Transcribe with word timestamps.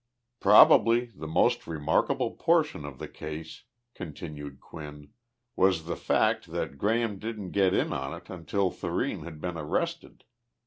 Probably 0.39 1.11
the 1.15 1.27
most 1.27 1.67
remarkable 1.67 2.31
portion 2.31 2.85
of 2.85 2.97
the 2.97 3.07
case 3.07 3.65
[continued 3.93 4.59
Quinn] 4.59 5.11
was 5.55 5.85
the 5.85 5.95
fact 5.95 6.47
that 6.51 6.79
Graham 6.79 7.19
didn't 7.19 7.51
get 7.51 7.75
in 7.75 7.93
on 7.93 8.11
it 8.15 8.27
until 8.27 8.71
Thurene 8.71 9.21
had 9.25 9.39
been 9.39 9.57
arrested. 9.59 10.23